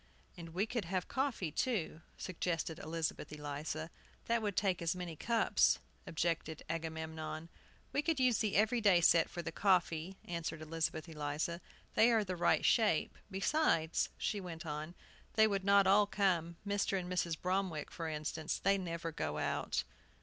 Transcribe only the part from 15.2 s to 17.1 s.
"they would not all come. Mr. and